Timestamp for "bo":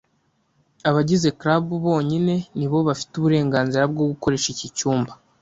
2.71-2.77